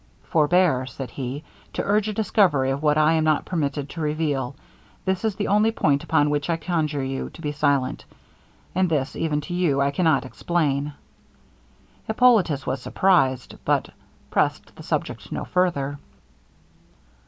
'Forbear,' 0.23 0.87
said 0.87 1.11
he, 1.11 1.43
'to 1.73 1.83
urge 1.83 2.09
a 2.09 2.13
discovery 2.13 2.71
of 2.71 2.81
what 2.81 2.97
I 2.97 3.13
am 3.13 3.23
not 3.23 3.45
permitted 3.45 3.87
to 3.89 4.01
reveal; 4.01 4.55
this 5.05 5.23
is 5.23 5.35
the 5.35 5.47
only 5.49 5.71
point 5.71 6.03
upon 6.03 6.31
which 6.31 6.49
I 6.49 6.57
conjure 6.57 7.03
you 7.03 7.29
to 7.29 7.39
be 7.43 7.51
silent, 7.51 8.05
and 8.73 8.89
this 8.89 9.15
even 9.15 9.41
to 9.41 9.53
you, 9.53 9.79
I 9.79 9.91
cannot 9.91 10.25
explain.' 10.25 10.93
Hippolitus 12.07 12.65
was 12.65 12.81
surprized, 12.81 13.57
but 13.63 13.89
pressed 14.31 14.75
the 14.75 14.81
subject 14.81 15.31
no 15.31 15.45
farther. 15.45 15.99